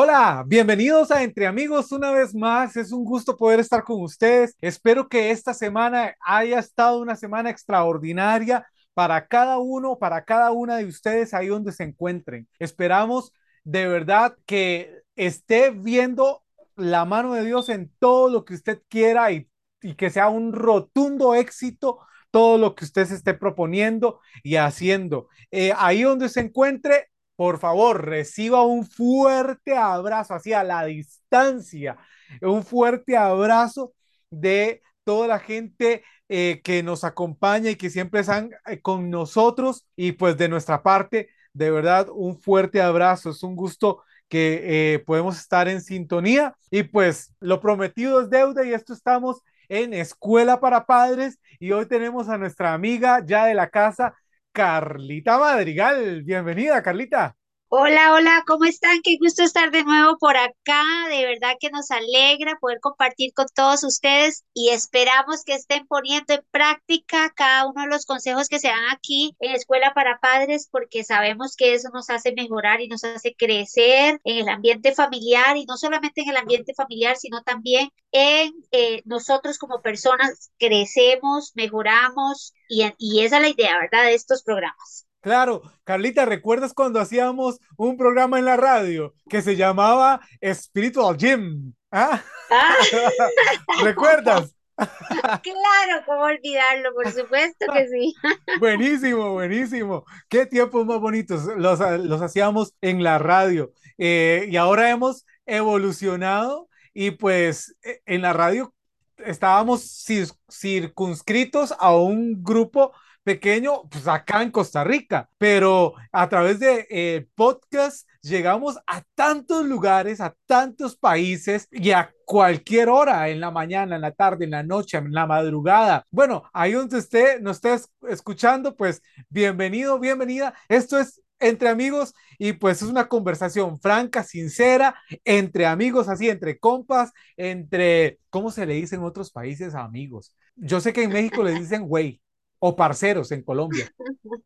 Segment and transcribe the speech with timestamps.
[0.00, 2.76] Hola, bienvenidos a Entre Amigos una vez más.
[2.76, 4.56] Es un gusto poder estar con ustedes.
[4.60, 8.64] Espero que esta semana haya estado una semana extraordinaria
[8.94, 12.46] para cada uno, para cada una de ustedes ahí donde se encuentren.
[12.60, 13.32] Esperamos
[13.64, 16.44] de verdad que esté viendo
[16.76, 19.48] la mano de Dios en todo lo que usted quiera y,
[19.96, 21.98] que sea un rotundo éxito
[22.30, 25.28] todo lo que usted se esté proponiendo y haciendo.
[25.50, 27.08] Eh, ahí donde se encuentre,
[27.38, 31.96] por favor, reciba un fuerte abrazo hacia la distancia,
[32.42, 33.94] un fuerte abrazo
[34.28, 39.86] de toda la gente eh, que nos acompaña y que siempre están eh, con nosotros.
[39.94, 43.30] Y pues de nuestra parte, de verdad, un fuerte abrazo.
[43.30, 46.56] Es un gusto que eh, podemos estar en sintonía.
[46.72, 51.38] Y pues lo prometido es deuda y esto estamos en Escuela para Padres.
[51.60, 54.16] Y hoy tenemos a nuestra amiga ya de la casa,
[54.52, 56.22] Carlita Madrigal.
[56.24, 57.36] Bienvenida, Carlita.
[57.70, 59.00] Hola, hola, ¿cómo están?
[59.02, 60.82] Qué gusto estar de nuevo por acá.
[61.10, 66.32] De verdad que nos alegra poder compartir con todos ustedes y esperamos que estén poniendo
[66.34, 70.68] en práctica cada uno de los consejos que se dan aquí en Escuela para Padres
[70.70, 75.56] porque sabemos que eso nos hace mejorar y nos hace crecer en el ambiente familiar
[75.58, 81.52] y no solamente en el ambiente familiar, sino también en eh, nosotros como personas crecemos,
[81.54, 84.04] mejoramos y, y esa es la idea, ¿verdad?
[84.04, 85.07] De estos programas.
[85.20, 90.20] Claro, Carlita, ¿recuerdas cuando hacíamos un programa en la radio que se llamaba
[90.54, 91.74] Spiritual Gym?
[91.90, 92.22] ¿Ah?
[92.50, 92.74] ah.
[93.82, 94.54] ¿Recuerdas?
[94.76, 96.94] Claro, ¿cómo olvidarlo?
[96.94, 98.14] Por supuesto que sí.
[98.60, 100.04] Buenísimo, buenísimo.
[100.28, 101.44] Qué tiempos más bonitos.
[101.56, 103.72] Los, hacíamos en la radio.
[103.98, 108.72] Eh, y ahora hemos evolucionado y pues e, en la radio
[109.18, 110.06] estábamos
[110.48, 112.92] circunscritos a un grupo
[113.28, 119.66] pequeño, pues acá en Costa Rica, pero a través de eh, podcast llegamos a tantos
[119.66, 124.52] lugares, a tantos países y a cualquier hora, en la mañana, en la tarde, en
[124.52, 126.06] la noche, en la madrugada.
[126.10, 127.76] Bueno, ahí donde usted nos esté
[128.08, 130.54] escuchando, pues bienvenido, bienvenida.
[130.66, 134.94] Esto es entre amigos y pues es una conversación franca, sincera,
[135.26, 140.34] entre amigos, así, entre compas, entre, ¿cómo se le dice en otros países a amigos?
[140.56, 142.22] Yo sé que en México le dicen güey,
[142.58, 143.92] o parceros en Colombia.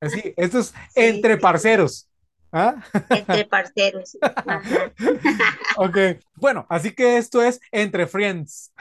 [0.00, 2.08] Así, esto es entre parceros.
[2.54, 2.76] ¿Ah?
[3.08, 4.18] Entre parceros.
[5.78, 5.96] ok,
[6.36, 8.72] bueno, así que esto es entre friends.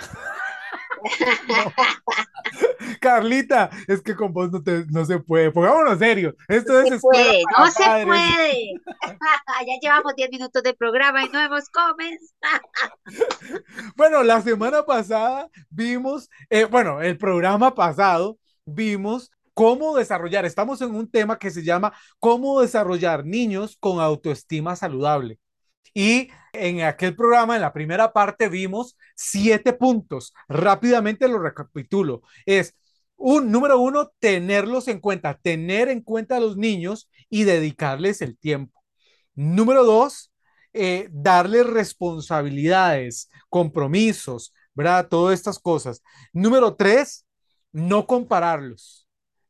[2.99, 5.51] Carlita, es que con vos no, te, no se puede.
[5.51, 6.35] Pongámonos serio.
[6.47, 6.89] Esto es.
[6.89, 8.73] Se puede, no se puede.
[9.65, 12.61] ya llevamos 10 minutos de programa y no hemos comenzado.
[13.95, 20.95] bueno, la semana pasada vimos, eh, bueno, el programa pasado vimos cómo desarrollar, estamos en
[20.95, 25.39] un tema que se llama cómo desarrollar niños con autoestima saludable.
[25.93, 30.33] Y en aquel programa, en la primera parte, vimos siete puntos.
[30.47, 32.21] Rápidamente lo recapitulo.
[32.45, 32.75] Es
[33.17, 38.37] un número uno, tenerlos en cuenta, tener en cuenta a los niños y dedicarles el
[38.37, 38.81] tiempo.
[39.35, 40.31] Número dos,
[40.73, 45.07] eh, darles responsabilidades, compromisos, ¿verdad?
[45.09, 46.01] Todas estas cosas.
[46.33, 47.25] Número tres,
[47.71, 49.07] no compararlos,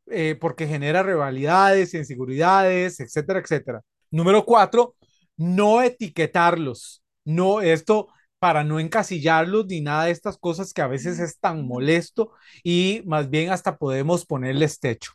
[0.08, 3.82] eh, porque genera rivalidades, inseguridades, etcétera, etcétera.
[4.12, 4.96] Número cuatro,
[5.38, 7.04] no etiquetarlos.
[7.26, 8.08] No, esto
[8.40, 12.32] para no encasillarlos ni nada de estas cosas que a veces es tan molesto
[12.64, 15.14] y más bien hasta podemos ponerles techo.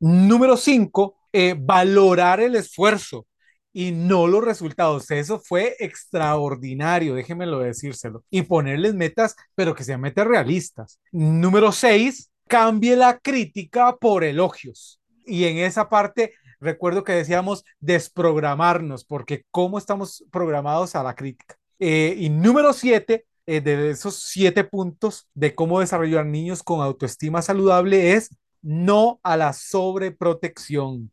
[0.00, 3.26] Número cinco, eh, valorar el esfuerzo
[3.72, 5.10] y no los resultados.
[5.10, 8.24] Eso fue extraordinario, déjenmelo decírselo.
[8.30, 11.00] Y ponerles metas, pero que sean metas realistas.
[11.12, 15.00] Número seis, cambie la crítica por elogios.
[15.24, 21.56] Y en esa parte, recuerdo que decíamos desprogramarnos, porque cómo estamos programados a la crítica.
[21.78, 27.40] Eh, y número siete, eh, de esos siete puntos de cómo desarrollar niños con autoestima
[27.40, 28.28] saludable es
[28.60, 31.10] no a la sobreprotección,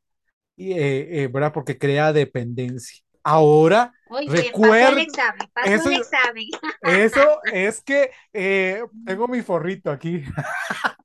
[0.57, 1.53] eh, ¿verdad?
[1.53, 3.01] Porque crea dependencia.
[3.23, 3.93] Ahora,
[4.27, 5.01] recuerda.
[5.63, 5.89] Eso,
[6.83, 8.11] eso es que
[9.05, 10.23] tengo mi forrito aquí.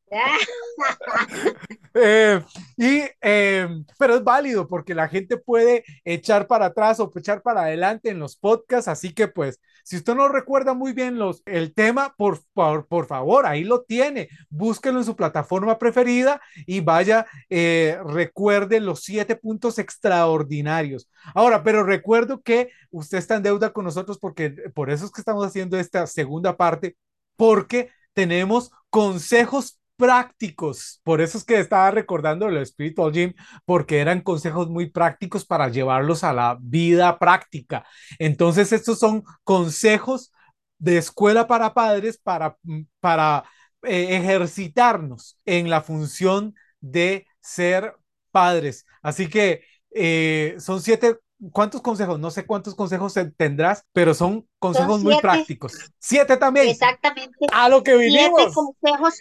[1.97, 2.43] Eh,
[2.77, 7.63] y, em, pero es válido porque la gente puede echar para atrás o echar para
[7.63, 11.73] adelante en los podcasts, así que pues, si usted no recuerda muy bien los, el
[11.73, 17.27] tema, por, por, por favor, ahí lo tiene, búsquelo en su plataforma preferida y vaya,
[17.49, 21.09] eh, recuerde los siete puntos extraordinarios.
[21.33, 25.21] Ahora, pero recuerdo que usted está en deuda con nosotros porque por eso es que
[25.21, 26.97] estamos haciendo esta segunda parte,
[27.37, 31.01] porque tenemos consejos prácticos.
[31.05, 35.69] Por eso es que estaba recordando el Spiritual Gym, porque eran consejos muy prácticos para
[35.69, 37.85] llevarlos a la vida práctica.
[38.19, 40.33] Entonces, estos son consejos
[40.79, 42.57] de escuela para padres para,
[43.01, 43.45] para
[43.83, 47.95] eh, ejercitarnos en la función de ser
[48.31, 48.87] padres.
[49.03, 49.63] Así que
[49.95, 51.19] eh, son siete
[51.53, 52.19] ¿cuántos consejos?
[52.19, 55.75] No sé cuántos consejos tendrás, pero son consejos muy prácticos.
[55.99, 56.69] Siete también.
[56.69, 57.47] Exactamente.
[57.53, 58.41] A lo que vinimos.
[58.41, 59.15] Siete consejos,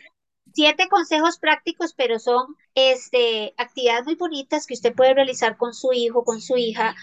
[0.54, 5.94] siete consejos prácticos, pero son este, actividades muy bonitas que usted puede realizar con su
[5.94, 6.96] hijo, con su hija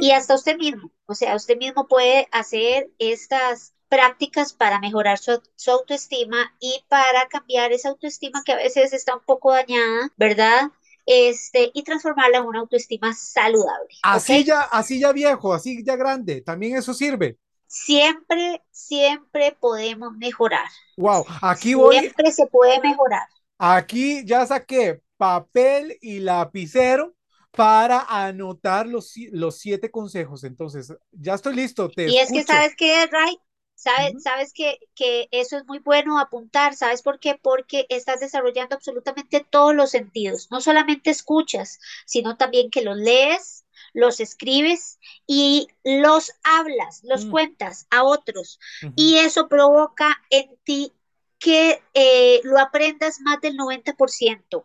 [0.00, 0.90] y hasta usted mismo.
[1.06, 7.26] O sea, usted mismo puede hacer estas prácticas para mejorar su, su, autoestima y para
[7.28, 10.70] cambiar esa autoestima que a veces está un poco dañada, ¿verdad?
[11.10, 13.88] Este, y transformarla en una autoestima saludable.
[14.02, 17.38] Así ya, así ya viejo, así ya grande, también eso sirve.
[17.66, 20.68] Siempre, siempre podemos mejorar.
[20.98, 21.98] Wow, aquí voy.
[21.98, 23.26] Siempre se puede mejorar.
[23.58, 27.14] Aquí ya saqué papel y lapicero
[27.52, 30.44] para anotar los, los siete consejos.
[30.44, 31.88] Entonces, ya estoy listo.
[31.88, 33.38] Te y es que, ¿sabes qué, Ray?
[33.78, 36.74] ¿Sabes, sabes que, que, eso es muy bueno apuntar?
[36.74, 37.38] ¿Sabes por qué?
[37.40, 40.48] Porque estás desarrollando absolutamente todos los sentidos.
[40.50, 44.98] No solamente escuchas, sino también que los lees, los escribes
[45.28, 47.30] y los hablas, los mm.
[47.30, 48.58] cuentas a otros.
[48.96, 50.92] Y eso provoca en ti
[51.38, 54.64] que eh, lo aprendas más del 90%.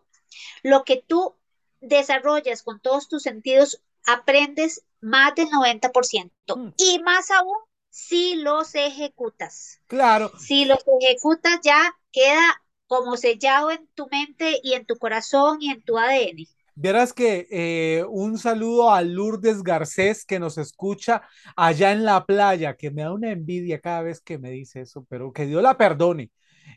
[0.63, 1.35] Lo que tú
[1.81, 6.31] desarrollas con todos tus sentidos, aprendes más del 90%.
[6.55, 6.73] Mm.
[6.77, 7.57] Y más aún
[7.93, 9.79] si los ejecutas.
[9.85, 10.31] Claro.
[10.39, 15.69] Si los ejecutas ya queda como sellado en tu mente y en tu corazón y
[15.69, 16.47] en tu ADN.
[16.73, 21.21] Verás que eh, un saludo a Lourdes Garcés que nos escucha
[21.55, 25.05] allá en la playa, que me da una envidia cada vez que me dice eso,
[25.07, 26.31] pero que Dios la perdone.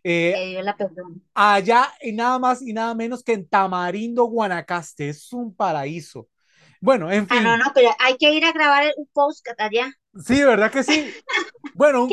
[0.05, 1.23] Eh, que Dios la perdone.
[1.33, 6.29] Allá y nada más y nada menos que en Tamarindo, Guanacaste, es un paraíso.
[6.81, 7.39] Bueno, en fin.
[7.39, 9.93] Ah, no, no, pero hay que ir a grabar un post allá.
[10.25, 11.13] Sí, ¿verdad que sí?
[11.75, 12.09] Bueno,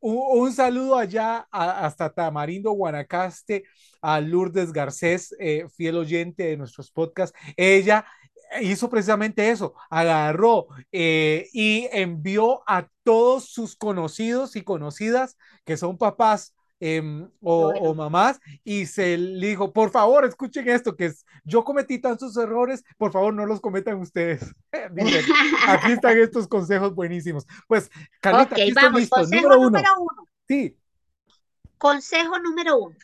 [0.00, 3.62] un, saludo allá hasta Tamarindo, Guanacaste,
[4.02, 7.38] a Lourdes Garcés, eh, fiel oyente de nuestros podcasts.
[7.56, 8.04] Ella
[8.60, 15.98] hizo precisamente eso, agarró eh, y envió a todos sus conocidos y conocidas que son
[15.98, 21.64] papás Em, o, mamás y se le dijo, por favor, escuchen esto, que es, yo
[21.64, 24.54] cometí tantos errores, por favor, no los cometan ustedes.
[25.66, 27.46] aquí están estos consejos buenísimos.
[27.68, 27.90] Pues,
[28.20, 29.22] Carlita, aquí vamos, listo.
[29.22, 29.70] Número uno.
[29.70, 30.28] número uno.
[30.48, 30.76] Sí.
[31.78, 32.96] Consejo número uno.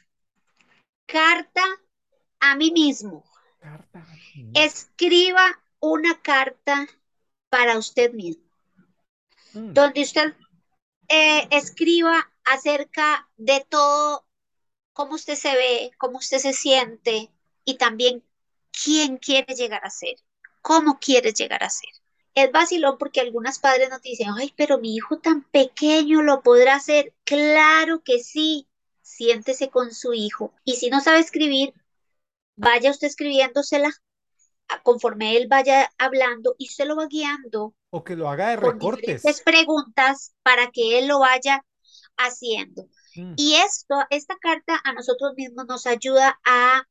[1.07, 1.63] Carta
[2.41, 3.25] a mí mismo.
[3.61, 4.05] Carta.
[4.55, 6.87] Escriba una carta
[7.49, 8.45] para usted mismo,
[9.55, 9.73] mm.
[9.73, 10.35] donde usted
[11.09, 14.27] eh, escriba acerca de todo,
[14.93, 17.31] cómo usted se ve, cómo usted se siente
[17.65, 18.25] y también
[18.85, 20.17] quién quiere llegar a ser,
[20.63, 21.91] cómo quiere llegar a ser.
[22.35, 26.77] Es vacilón porque algunas padres nos dicen, ay, pero mi hijo tan pequeño lo podrá
[26.77, 27.13] hacer.
[27.25, 28.69] Claro que sí,
[29.03, 30.53] siéntese con su hijo.
[30.65, 31.75] Y si no sabe escribir,
[32.57, 33.91] vaya usted escribiéndosela
[34.83, 37.75] conforme él vaya hablando y se lo va guiando.
[37.91, 39.23] O que lo haga de recortes.
[39.23, 41.65] Con preguntas para que él lo vaya
[42.27, 42.89] haciendo.
[43.17, 43.35] Mm.
[43.37, 46.83] Y esto, esta carta a nosotros mismos nos ayuda a,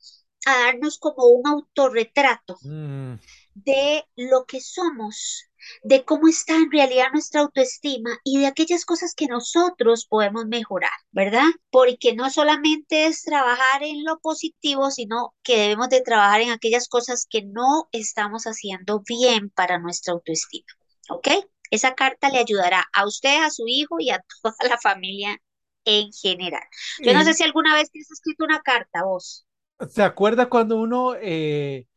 [0.45, 3.15] darnos como un autorretrato mm.
[3.55, 5.43] de lo que somos,
[5.83, 10.91] de cómo está en realidad nuestra autoestima y de aquellas cosas que nosotros podemos mejorar,
[11.11, 11.45] ¿verdad?
[11.69, 16.87] Porque no solamente es trabajar en lo positivo, sino que debemos de trabajar en aquellas
[16.87, 20.71] cosas que no estamos haciendo bien para nuestra autoestima,
[21.09, 21.27] ¿ok?
[21.69, 25.37] Esa carta le ayudará a usted, a su hijo y a toda la familia
[25.85, 26.63] en general.
[27.03, 29.45] Yo no sé si alguna vez te has escrito una carta vos.
[29.89, 31.87] ¿Se acuerda cuando uno eh,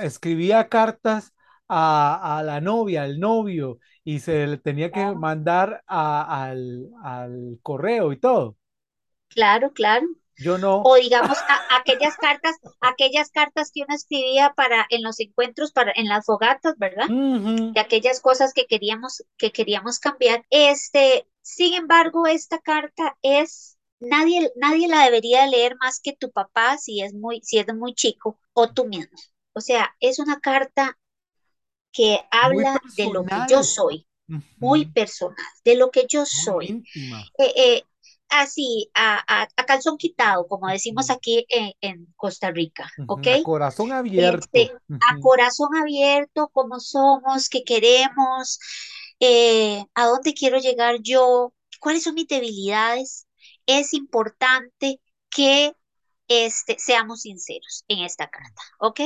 [0.00, 1.32] escribía cartas
[1.68, 8.18] a, la novia, al novio, y se le tenía que mandar al, al correo y
[8.18, 8.56] todo?
[9.28, 10.06] Claro, claro.
[10.40, 10.82] Yo no.
[10.82, 11.36] O digamos
[11.70, 16.74] aquellas cartas, aquellas cartas que uno escribía para en los encuentros, para en las fogatas,
[16.78, 17.08] ¿verdad?
[17.08, 20.44] De aquellas cosas que queríamos, que queríamos cambiar.
[20.50, 26.78] Este, sin embargo, esta carta es nadie, nadie la debería leer más que tu papá
[26.78, 29.16] si es muy, si es muy chico, o tú mismo.
[29.52, 30.98] O sea, es una carta
[31.92, 34.06] que habla de lo que yo soy,
[34.58, 36.82] muy personal, de lo que yo soy.
[37.38, 37.82] Eh, eh,
[38.30, 43.26] así, a, a, calzón quitado, como decimos aquí en, Costa Rica, ¿ok?
[43.26, 44.48] A corazón abierto.
[44.52, 48.58] Este, a corazón abierto, como somos, qué queremos,
[49.20, 53.26] eh, a dónde quiero llegar yo, cuáles son mis debilidades.
[53.66, 55.72] Es importante que
[56.28, 59.00] este, seamos sinceros en esta carta, ¿ok?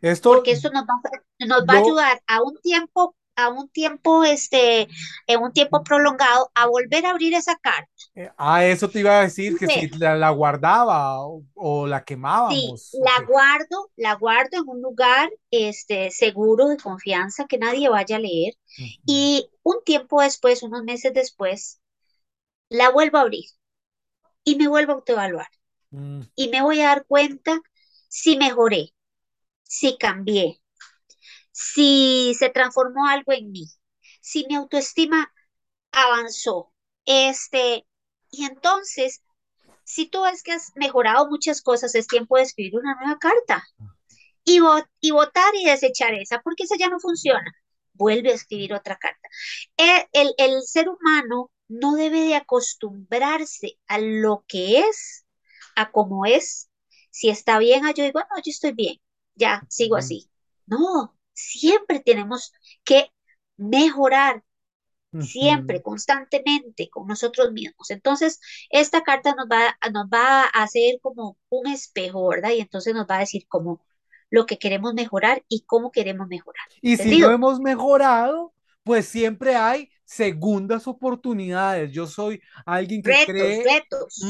[0.00, 0.94] Esto, Porque eso nos va,
[1.40, 4.88] nos va a ayudar a un tiempo, a un tiempo, este,
[5.28, 7.90] en un tiempo prolongado, a volver a abrir esa carta.
[8.14, 12.04] eh, ah, eso te iba a decir que si la, la guardaba o, o la
[12.46, 12.88] Sí, quemábamos.
[12.92, 18.16] ¿o la guardo, la guardo en un lugar, este, seguro, de confianza, que nadie vaya
[18.16, 18.54] a leer.
[19.06, 21.80] Y un tiempo después, unos meses después,
[22.70, 23.44] la vuelvo a abrir
[24.44, 25.48] y me vuelvo a autoevaluar.
[25.92, 27.60] mm, Y me voy a dar cuenta
[28.08, 28.94] si mejoré,
[29.64, 30.60] si cambié,
[31.60, 33.66] si se transformó algo en mí,
[34.20, 35.32] si mi autoestima
[35.92, 36.72] avanzó.
[37.06, 37.86] Este,
[38.30, 39.22] y entonces,
[39.84, 43.64] si tú ves que has mejorado muchas cosas, es tiempo de escribir una nueva carta
[44.44, 47.52] y, vo- y votar y desechar esa, porque esa ya no funciona.
[47.94, 49.28] Vuelve a escribir otra carta.
[49.76, 55.26] El, el, el ser humano no debe de acostumbrarse a lo que es,
[55.76, 56.70] a cómo es.
[57.10, 58.96] Si está bien, ah, yo digo, no, yo estoy bien,
[59.34, 60.30] ya sigo así.
[60.66, 62.52] No, siempre tenemos
[62.84, 63.10] que
[63.56, 64.42] mejorar,
[65.20, 67.90] siempre, constantemente con nosotros mismos.
[67.90, 68.40] Entonces,
[68.70, 72.50] esta carta nos va, nos va a hacer como un espejo, ¿verdad?
[72.50, 73.80] Y entonces nos va a decir cómo
[74.30, 76.66] lo que queremos mejorar y cómo queremos mejorar.
[76.82, 78.52] Y si no hemos mejorado,
[78.82, 81.92] pues siempre hay segundas oportunidades.
[81.92, 84.24] Yo soy alguien que Retos, cree, retos.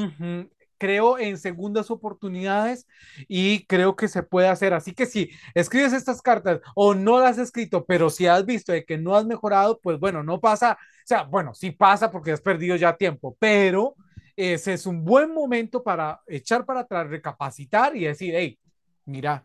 [0.79, 2.87] Creo en segundas oportunidades
[3.27, 4.73] y creo que se puede hacer.
[4.73, 8.73] Así que si escribes estas cartas o no las has escrito, pero si has visto
[8.73, 10.73] de que no has mejorado, pues bueno, no pasa.
[10.73, 13.95] O sea, bueno, sí pasa porque has perdido ya tiempo, pero
[14.37, 18.59] ese es un buen momento para echar para atrás, recapacitar y decir, hey,
[19.05, 19.45] mira,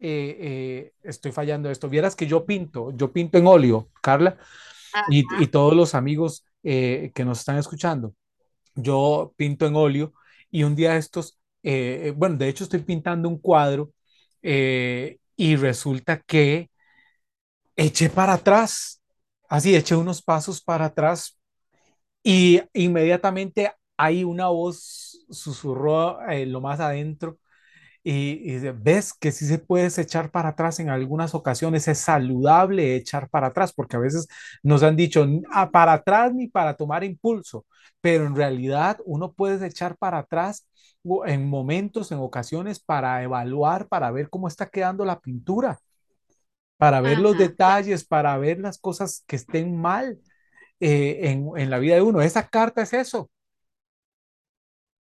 [0.00, 1.88] eh, eh, estoy fallando esto.
[1.88, 4.38] Vieras que yo pinto, yo pinto en óleo, Carla,
[5.10, 8.14] y, y todos los amigos eh, que nos están escuchando,
[8.74, 10.14] yo pinto en óleo
[10.54, 13.92] y un día estos, eh, bueno, de hecho estoy pintando un cuadro
[14.42, 16.70] eh, y resulta que
[17.76, 19.02] eché para atrás,
[19.48, 21.38] así eché unos pasos para atrás
[22.22, 27.38] y inmediatamente hay una voz susurró eh, lo más adentro
[28.04, 32.96] y, y ves que sí se puede echar para atrás en algunas ocasiones, es saludable
[32.96, 34.28] echar para atrás, porque a veces
[34.62, 37.66] nos han dicho "Ah, para atrás ni para tomar impulso,
[38.02, 40.68] pero en realidad uno puede echar para atrás
[41.26, 45.80] en momentos, en ocasiones, para evaluar, para ver cómo está quedando la pintura,
[46.78, 50.18] para ver los ajá, claro, detalles, para ver las cosas que estén mal
[50.80, 52.22] eh, en, en la vida de uno.
[52.22, 53.30] Esa carta es eso.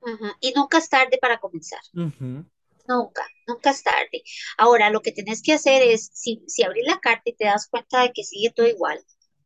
[0.01, 0.37] ajá.
[0.41, 1.81] Y nunca es tarde para comenzar.
[1.97, 2.45] Ujú,
[2.89, 4.23] Nunca, nunca es tarde.
[4.59, 7.69] Ahora, lo que tenés que hacer es, si, si abrís la carta y te das
[7.69, 8.99] cuenta de que sigue todo igual,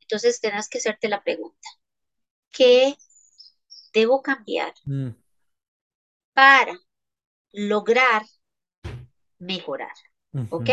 [0.03, 1.69] entonces tenés que hacerte la pregunta,
[2.53, 2.97] ¿qué
[3.93, 5.11] debo cambiar mm,
[6.35, 6.73] para
[7.53, 8.25] lograr
[9.39, 9.93] mejorar?
[10.49, 10.71] ¿Ok?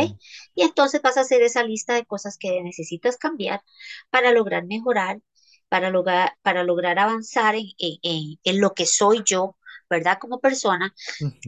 [0.56, 3.62] Y entonces vas a hacer esa lista de cosas que necesitas cambiar
[4.10, 5.22] para lograr mejorar,
[5.70, 9.58] para lograr, para lograr avanzar en, en, en- en lo que soy yo,
[9.90, 10.18] ¿verdad?
[10.20, 10.94] Como persona.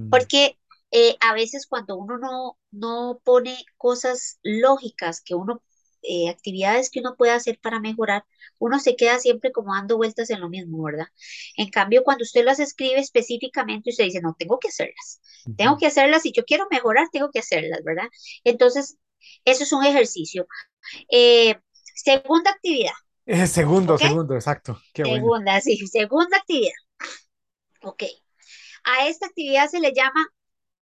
[0.09, 0.58] Porque
[0.91, 5.61] eh, a veces cuando uno no, no pone cosas lógicas, que uno,
[6.01, 8.25] eh, actividades que uno puede hacer para mejorar,
[8.57, 11.07] uno se queda siempre como dando vueltas en lo mismo, ¿verdad?
[11.57, 15.21] En cambio, cuando usted las escribe específicamente, usted dice, no, tengo que hacerlas,
[15.57, 18.07] tengo que hacerlas, si yo quiero mejorar, tengo que hacerlas, ¿verdad?
[18.43, 18.97] Entonces,
[19.45, 20.47] eso es un ejercicio.
[21.11, 21.55] Eh,
[21.95, 22.93] segunda actividad,
[23.47, 24.81] segundo, segundo, exacto.
[24.93, 25.17] Qué bueno.
[25.17, 26.73] Segunda, sí, segunda actividad,
[27.83, 28.03] ¿ok?
[28.85, 30.25] A esta actividad se le llama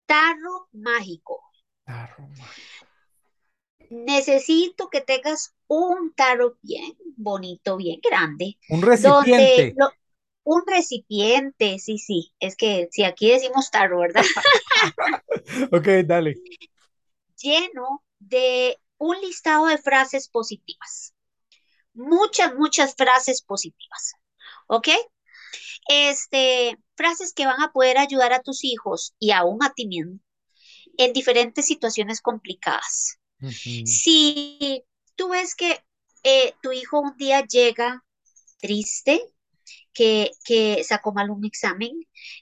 [0.06, 1.42] tarro mágico.
[1.86, 2.46] La Roma.
[3.90, 9.76] Necesito que tengas un tarro bien bonito, bien grande, Un donde recipiente.
[9.76, 9.90] lo,
[10.44, 14.22] un recipiente, sí, sí, es que si aquí decimos tarro, ¿verdad?
[15.72, 16.40] Ok, dale.
[17.40, 21.14] Lleno de un listado de frases positivas.
[21.94, 24.14] Muchas, muchas frases positivas,
[24.68, 24.88] ¿ok?
[25.88, 30.18] Este, frases que van a poder ayudar a tus hijos y aún a ti mismo
[30.98, 33.18] en diferentes situaciones complicadas.
[33.84, 34.82] Si
[35.14, 35.78] tú ves que
[36.22, 38.02] eh, tu hijo un día llega
[38.58, 39.20] triste,
[39.92, 41.92] que, que sacó mal un examen,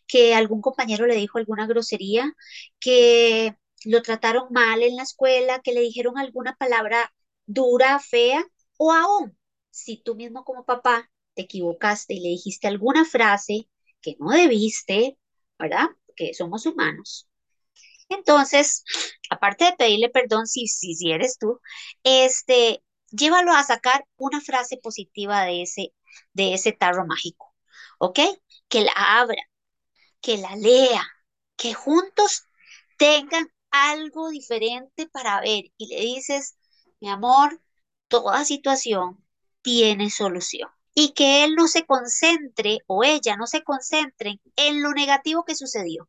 [0.06, 2.32] que algún compañero le dijo alguna grosería,
[2.78, 7.12] que lo trataron mal en la escuela, que le dijeron alguna palabra
[7.46, 8.44] dura, fea,
[8.76, 9.36] o aún,
[9.70, 13.68] si tú mismo como papá te equivocaste y le dijiste alguna frase
[14.00, 15.18] que no debiste,
[15.58, 15.86] ¿verdad?
[16.06, 17.28] Porque somos humanos.
[18.08, 18.84] Entonces,
[19.30, 21.60] aparte de pedirle perdón, si, si, si eres tú,
[22.02, 25.94] este, llévalo a sacar una frase positiva de ese,
[26.32, 27.54] de ese tarro mágico,
[27.98, 28.18] ¿ok?
[28.68, 29.42] Que la abra,
[30.20, 31.04] que la lea,
[31.56, 32.44] que juntos
[32.98, 36.56] tengan algo diferente para ver y le dices,
[37.00, 37.60] mi amor,
[38.08, 39.24] toda situación
[39.62, 40.70] tiene solución.
[40.94, 45.56] Y que él no se concentre o ella no se concentre en lo negativo que
[45.56, 46.08] sucedió,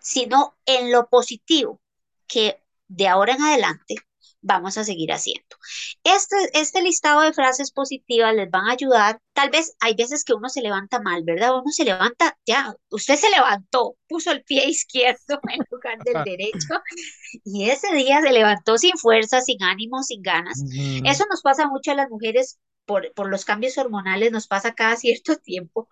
[0.00, 1.80] sino en lo positivo
[2.26, 3.96] que de ahora en adelante
[4.42, 5.56] vamos a seguir haciendo.
[6.04, 9.20] Este, este listado de frases positivas les van a ayudar.
[9.32, 11.54] Tal vez hay veces que uno se levanta mal, ¿verdad?
[11.54, 16.74] Uno se levanta, ya, usted se levantó, puso el pie izquierdo en lugar del derecho
[17.44, 20.60] y ese día se levantó sin fuerza, sin ánimo, sin ganas.
[21.04, 22.58] Eso nos pasa mucho a las mujeres
[22.92, 25.88] por, por los cambios hormonales, nos pasa cada cierto tiempo.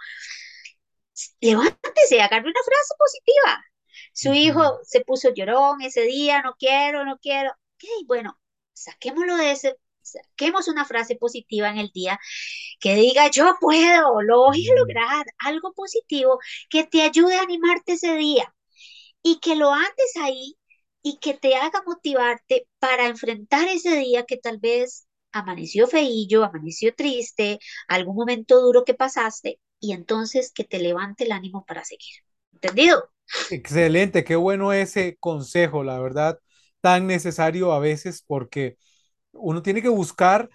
[1.41, 3.65] Levántese, agarre una frase positiva.
[4.13, 7.51] Su hijo se puso llorón ese día, no quiero, no quiero.
[7.51, 8.39] Ok, bueno,
[8.75, 12.19] saquémoslo de ese, saquemos una frase positiva en el día
[12.81, 16.39] que diga yo puedo, lo voy a lograr, algo positivo
[16.69, 18.55] que te ayude a animarte ese día
[19.23, 20.59] y que lo andes ahí
[21.03, 26.95] y que te haga motivarte para enfrentar ese día que tal vez amaneció feillo, amaneció
[26.95, 27.59] triste,
[27.89, 32.15] algún momento duro que pasaste y entonces que te levante el ánimo para seguir.
[32.53, 33.11] ¿Entendido?
[33.51, 36.39] Excelente, qué bueno ese consejo, la verdad
[36.81, 38.77] tan necesario a veces porque
[39.33, 40.51] uno tiene que buscar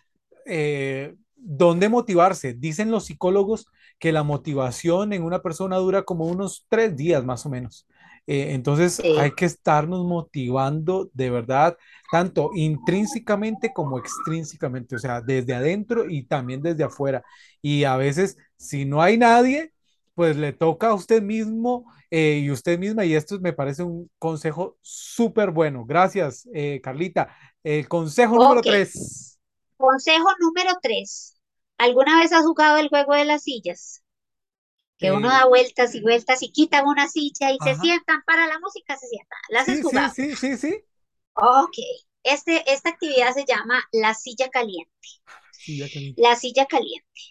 [0.46, 2.54] eh, dónde motivarse.
[2.54, 3.68] Dicen los psicólogos
[4.00, 7.88] que la motivación en una persona dura como unos tres días más o menos.
[8.28, 11.78] Eh, entonces hay que estarnos motivando de verdad,
[12.12, 17.24] tanto intrínsecamente como extrínsecamente, o sea, desde adentro y también desde afuera.
[17.62, 19.74] Y a veces, si no hay nadie,
[20.16, 24.10] pues le toca a usted mismo eh, y usted misma, y esto me parece un
[24.18, 25.86] consejo súper bueno.
[25.86, 27.36] Gracias, eh, Carlita.
[27.64, 29.38] El consejo número tres.
[29.78, 31.36] Consejo número tres.
[31.78, 34.02] ¿Alguna vez has jugado el juego de las sillas?
[34.98, 38.60] Que uno da vueltas y vueltas y quitan una silla y se sientan para la
[38.60, 39.40] música, se sientan.
[39.50, 40.16] ¿Las has?
[40.16, 40.84] Sí, sí, sí, sí.
[41.36, 41.76] Ok.
[42.24, 44.92] Este, esta actividad se llama la silla caliente.
[45.52, 46.22] Silla caliente.
[46.22, 47.22] La silla caliente.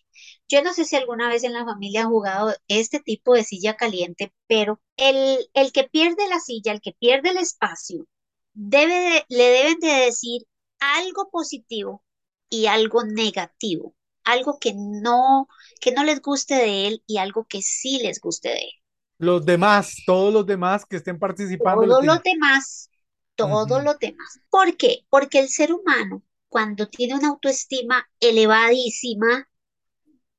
[0.49, 3.77] Yo no sé si alguna vez en la familia han jugado este tipo de silla
[3.77, 8.07] caliente, pero el, el que pierde la silla, el que pierde el espacio,
[8.53, 10.43] debe le deben de decir
[10.79, 12.05] algo positivo
[12.51, 15.49] y algo negativo, algo que no,
[15.81, 18.71] que no les guste de él y algo que sí les guste de él.
[19.19, 21.87] Los demás, todos los demás que estén participando.
[21.87, 22.91] Todos los demás,
[23.37, 24.41] todos los demás.
[24.51, 25.07] ¿Por qué?
[25.09, 29.49] Porque el ser humano, cuando tiene una autoestima elevadísima,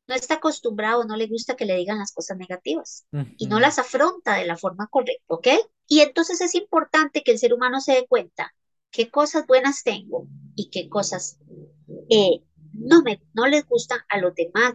[0.08, 3.80] no está acostumbrado, no le gusta que le digan las cosas negativas y no las
[3.80, 5.48] afronta de la forma correcta, ¿ok?
[5.88, 8.54] Y entonces es importante que el ser humano se dé cuenta
[8.91, 11.38] qué cosas buenas tengo y qué cosas
[12.10, 12.43] eh,
[12.78, 14.74] no, me, no les gustan a los demás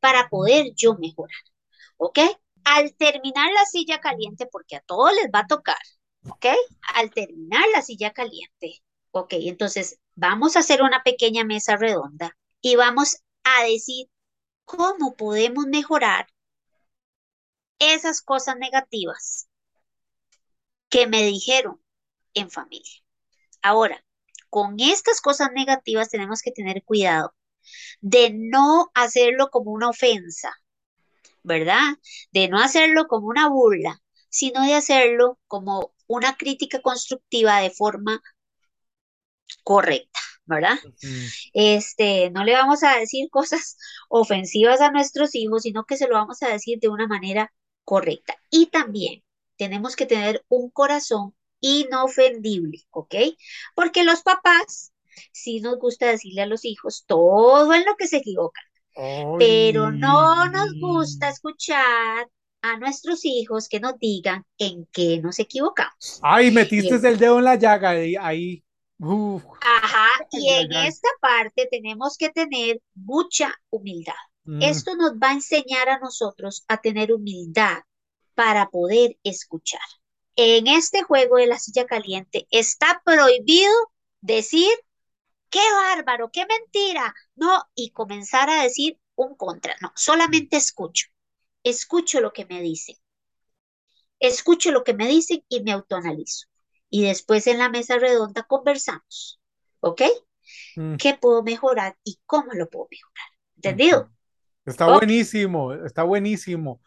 [0.00, 1.42] para poder yo mejorar,
[1.96, 2.18] ¿ok?
[2.64, 5.78] Al terminar la silla caliente, porque a todos les va a tocar,
[6.28, 6.46] ¿ok?
[6.94, 9.34] Al terminar la silla caliente, ¿ok?
[9.40, 14.08] Entonces vamos a hacer una pequeña mesa redonda y vamos a decir
[14.66, 16.28] cómo podemos mejorar
[17.78, 19.46] esas cosas negativas
[20.88, 21.80] que me dijeron
[22.34, 23.02] en familia.
[23.62, 24.04] Ahora,
[24.54, 27.34] con estas cosas negativas tenemos que tener cuidado
[28.00, 30.52] de no hacerlo como una ofensa,
[31.42, 31.96] ¿verdad?
[32.30, 38.22] De no hacerlo como una burla, sino de hacerlo como una crítica constructiva de forma
[39.64, 40.20] correcta.
[40.46, 40.78] ¿verdad?
[41.52, 43.76] Este, no le vamos a decir cosas
[44.08, 48.36] ofensivas a nuestros hijos, sino que se lo vamos a decir de una manera correcta.
[48.50, 49.24] Y también
[49.56, 53.14] tenemos que tener un corazón inofendible, ¿ok?
[53.74, 54.92] Porque los papás
[55.32, 58.64] sí nos gusta decirle a los hijos todo en lo que se equivocan,
[59.38, 62.28] pero no nos gusta escuchar
[62.60, 66.20] a nuestros hijos que nos digan en qué nos equivocamos.
[66.22, 68.62] Ay, metiste el dedo en la llaga ahí.
[69.60, 74.12] Ajá, y en esta parte tenemos que tener mucha humildad.
[74.44, 74.62] Mm.
[74.62, 77.78] Esto nos va a enseñar a nosotros a tener humildad
[78.34, 79.80] para poder escuchar.
[80.36, 83.72] En este juego de la silla caliente está prohibido
[84.20, 84.68] decir,
[85.50, 91.08] qué bárbaro, qué mentira, no, y comenzar a decir un contra, no, solamente escucho,
[91.62, 92.96] escucho lo que me dicen,
[94.18, 96.48] escucho lo que me dicen y me autoanalizo
[96.90, 99.40] y después en la mesa redonda conversamos,
[99.80, 100.02] ¿ok?
[100.76, 100.96] Mm.
[100.96, 103.26] ¿Qué puedo mejorar y cómo lo puedo mejorar?
[103.56, 104.10] ¿Entendido?
[104.64, 106.80] Está buenísimo, está buenísimo.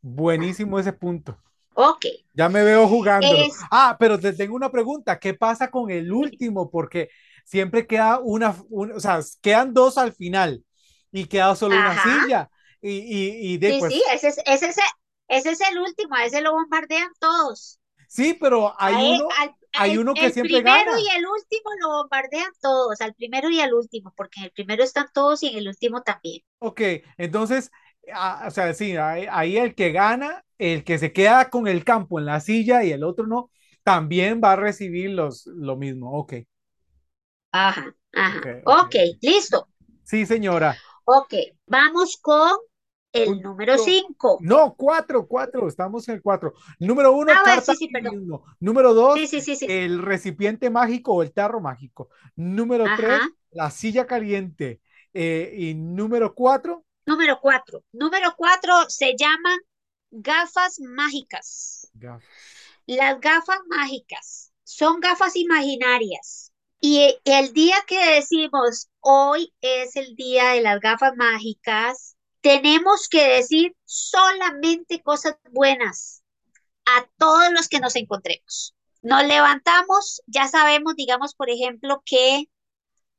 [0.00, 1.40] Buenísimo ese punto.
[1.76, 2.06] Ok.
[2.34, 3.28] Ya me veo jugando.
[3.70, 5.18] Ah, pero te tengo una pregunta.
[5.18, 6.70] ¿Qué pasa con el último?
[6.70, 7.08] Porque
[7.44, 10.62] siempre queda una, o sea, quedan dos al final
[11.12, 12.50] y queda solo una silla.
[12.82, 14.82] Y, y, y Sí, sí, ese es, ese,
[15.28, 17.80] ese es el último, a ese lo bombardean todos.
[18.08, 19.28] Sí, pero hay uno,
[19.72, 21.00] hay uno que el siempre primero gana.
[21.00, 24.84] y el último lo bombardean todos, al primero y al último, porque en el primero
[24.84, 26.42] están todos y en el último también.
[26.58, 26.80] Ok,
[27.18, 27.70] entonces,
[28.12, 31.84] ah, o sea, sí, ahí, ahí el que gana, el que se queda con el
[31.84, 33.50] campo en la silla y el otro no,
[33.82, 36.12] también va a recibir los, lo mismo.
[36.18, 36.34] Ok,
[37.52, 38.40] Ajá, ajá.
[38.40, 38.46] ok.
[38.64, 39.68] Ok, listo.
[40.04, 40.82] Sí, señora.
[41.04, 41.34] Ok,
[41.66, 42.50] vamos con
[43.12, 43.84] el número Punto.
[43.84, 44.38] 5.
[44.38, 46.54] No, cuatro, cuatro, estamos en el cuatro.
[46.78, 48.14] Número uno, Ah, bueno, carta sí, sí, perdón.
[48.60, 52.10] Número dos, Sí, el recipiente mágico o el tarro mágico.
[52.36, 53.28] Número tres, Ajá.
[53.52, 54.82] la silla caliente.
[55.14, 57.84] Eh, y número cuatro, Número 4.
[57.92, 59.58] Número 4 se llaman
[60.10, 61.88] gafas mágicas.
[61.94, 62.28] gafas.
[62.86, 66.52] Las gafas mágicas son gafas imaginarias.
[66.80, 73.26] Y el día que decimos hoy es el día de las gafas mágicas, tenemos que
[73.28, 76.22] decir solamente cosas buenas
[76.84, 78.74] a todos los que nos encontremos.
[79.02, 82.44] Nos levantamos, ya sabemos, digamos, por ejemplo, que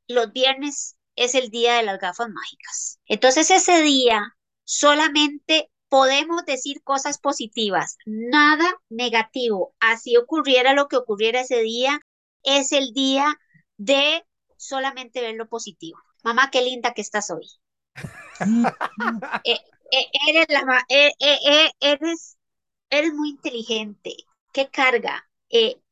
[0.07, 2.99] los viernes es el día de las gafas mágicas.
[3.05, 9.73] Entonces ese día solamente podemos decir cosas positivas, nada negativo.
[9.79, 11.99] Así ocurriera lo que ocurriera ese día,
[12.43, 13.35] es el día
[13.77, 14.23] de
[14.57, 15.99] solamente ver lo positivo.
[16.23, 17.47] Mamá, qué linda que estás hoy.
[19.45, 19.57] Eh,
[19.91, 21.13] eh, eres la eh,
[21.79, 22.37] eres,
[22.89, 24.13] eres muy inteligente.
[24.51, 25.29] Qué carga.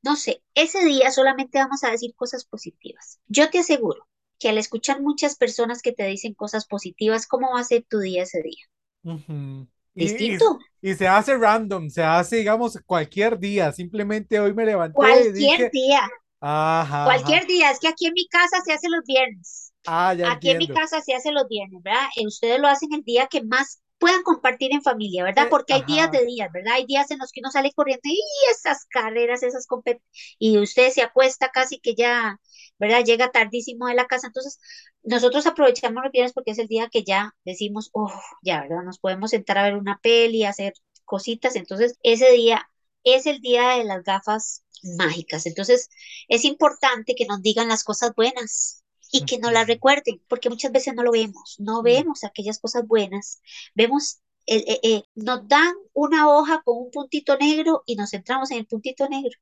[0.03, 3.19] No sé, ese día solamente vamos a decir cosas positivas.
[3.27, 4.05] Yo te aseguro
[4.39, 7.99] que al escuchar muchas personas que te dicen cosas positivas, ¿cómo va a ser tu
[7.99, 8.65] día ese día?
[9.03, 9.67] Ujú.
[9.93, 10.59] Y, y- Distinto.
[10.81, 13.71] y se hace random, se hace, digamos, cualquier día.
[13.71, 16.01] Simplemente hoy me levanté y Cualquier dije, día,
[16.41, 17.33] ajá, ajá.
[17.33, 17.71] cualquier día.
[17.71, 19.73] Es que aquí en mi casa se hace los viernes.
[19.87, 22.07] Ah, ya Aquí en mi casa se hace los viernes, ¿verdad?
[22.17, 25.47] Eh, ustedes lo hacen el día que más puedan compartir en familia, ¿verdad?
[25.47, 26.73] Eh, Porque hay días de días, ¿verdad?
[26.75, 28.19] Hay días en los que uno sale corriendo y
[28.51, 32.39] esas carreras, esas competencias, y usted se acuesta casi que ya,
[32.79, 33.03] ¿verdad?
[33.05, 34.27] Llega tardísimo de la casa.
[34.27, 34.59] Entonces,
[35.03, 38.11] nosotros aprovechamos los viernes porque es el día que ya decimos, oh,
[38.41, 38.83] ya, ¿verdad?
[38.83, 40.73] Nos podemos sentar a ver una peli, hacer
[41.05, 41.55] cositas.
[41.55, 42.69] Entonces, ese día
[43.03, 44.63] es el día de las gafas
[44.97, 45.45] mágicas.
[45.45, 45.89] Entonces,
[46.27, 49.73] es importante que nos digan las cosas buenas y que nos las Ujú.
[49.73, 51.83] recuerden, porque muchas veces no lo vemos, no Mm.
[51.83, 53.41] vemos aquellas cosas buenas,
[53.73, 58.51] vemos, el- eh, eh, nos dan una hoja con un puntito negro y nos centramos
[58.51, 59.37] en el puntito negro.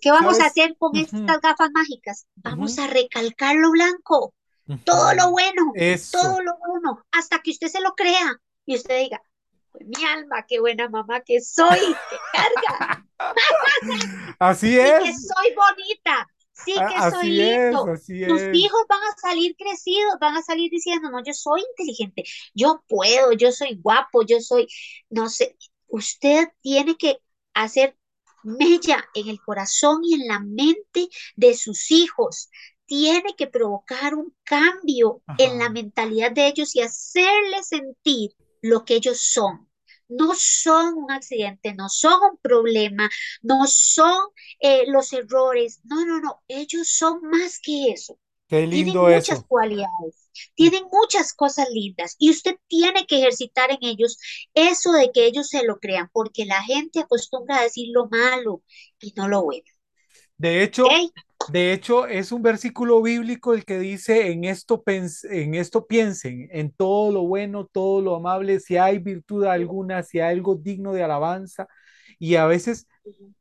[0.00, 2.26] ¿Qué vamos a hacer con estas gafas mágicas?
[2.36, 4.34] Vamos a recalcar lo blanco,
[4.84, 6.18] todo lo bueno, Eso.
[6.18, 9.22] todo lo bueno, hasta que usted se lo crea y usted diga,
[9.72, 12.00] "Pues mi alma, qué buena mamá que soy,
[12.32, 13.04] carga,
[14.38, 17.92] Así sí que es, soy bonita, sí que soy así es, lindo.
[18.26, 18.54] Tus es.
[18.54, 23.32] hijos van a salir crecidos, van a salir diciendo, no, yo soy inteligente, yo puedo,
[23.32, 24.68] yo soy guapo, yo soy,
[25.10, 25.56] no sé,
[25.88, 27.18] usted tiene que
[27.54, 27.96] hacer
[28.48, 32.50] mella en el corazón y en la mente de sus hijos.
[32.86, 38.30] Tiene que provocar un cambio en la mentalidad de ellos y hacerles sentir
[38.62, 39.68] lo que ellos son.
[40.08, 43.10] No son un accidente, no son un problema,
[43.42, 44.18] no son
[44.60, 45.80] eh, los errores.
[45.84, 46.42] No, no, no.
[46.48, 48.18] Ellos son más que eso.
[48.48, 49.46] Qué Tienen lindo muchas eso.
[49.46, 54.18] cualidades, tienen muchas cosas lindas y usted tiene que ejercitar en ellos
[54.54, 58.62] eso de que ellos se lo crean, porque la gente acostumbra a decir lo malo
[59.00, 59.64] y no lo bueno.
[60.36, 60.86] De hecho,
[61.52, 66.70] de hecho, es un versículo bíblico el que dice, en esto, en esto piensen, en
[66.72, 71.02] todo lo bueno, todo lo amable, si hay virtud alguna, si hay algo digno de
[71.02, 71.66] alabanza.
[72.18, 72.86] Y a veces,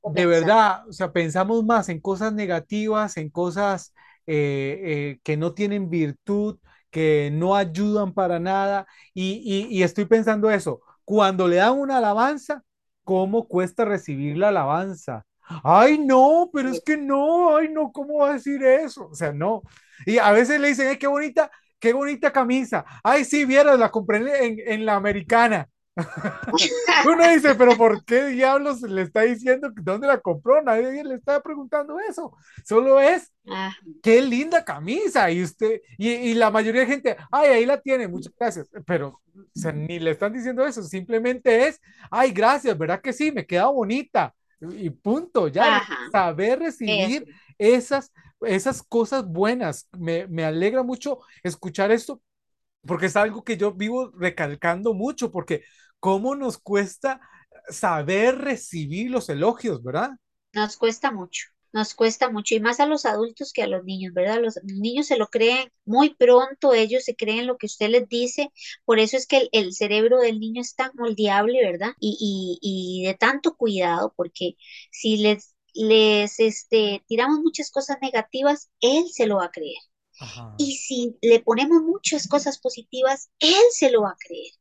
[0.03, 3.93] de verdad, o sea, pensamos más en cosas negativas, en cosas
[4.27, 4.79] eh,
[5.15, 6.59] eh, que no tienen virtud,
[6.91, 8.87] que no ayudan para nada.
[9.13, 12.63] Y, y- y estoy pensando eso, cuando le dan una alabanza,
[13.03, 15.25] ¿cómo cuesta recibir la alabanza?
[15.63, 19.07] Ay, no, pero es que no, ay, no, ¿cómo va a decir eso?
[19.09, 19.63] O sea, no.
[20.05, 22.85] Y a veces le dicen, ay, qué bonita, qué bonita camisa.
[23.03, 25.69] Ay, sí, vieras, la compré en, en- la americana.
[27.05, 30.61] Uno dice, pero ¿por qué diablos le está diciendo dónde la compró?
[30.61, 32.35] Nadie le está preguntando eso.
[32.65, 35.31] Solo es, Ah, qué linda camisa.
[35.31, 38.69] Y usted, y, y la mayoría de gente, ay, ahí la tiene, muchas gracias.
[38.85, 41.79] Pero o sea, ni le están diciendo eso, simplemente es,
[42.11, 43.31] ay, gracias, ¿verdad que sí?
[43.31, 44.33] Me queda bonita.
[44.61, 46.65] Y punto, ya, ajá, saber eso.
[46.65, 49.87] recibir esas, esas cosas buenas.
[49.97, 52.21] Me, me alegra mucho escuchar esto
[52.85, 55.63] porque es algo que yo vivo recalcando mucho, porque
[55.99, 57.21] cómo nos cuesta
[57.69, 60.11] saber recibir los elogios, ¿verdad?
[60.53, 61.47] Nos cuesta mucho.
[61.73, 64.41] Nos cuesta mucho y más a los adultos que a los niños, ¿verdad?
[64.41, 68.51] Los niños se lo creen muy pronto, ellos se creen lo que usted les dice,
[68.85, 71.91] por eso es que el, cerebro del niño es tan moldeable, ¿verdad?
[71.99, 72.17] Y,
[72.61, 74.55] y, y de tanto cuidado, porque
[74.91, 79.77] si les, les este, tiramos muchas cosas negativas, él se lo va a creer.
[80.19, 80.55] Ajá.
[80.57, 84.51] Y si le ponemos muchas cosas positivas, él se lo va a creer.